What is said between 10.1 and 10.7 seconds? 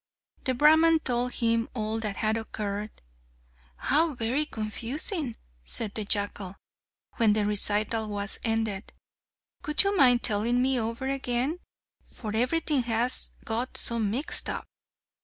telling